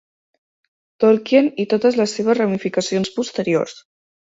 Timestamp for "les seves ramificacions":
2.03-3.17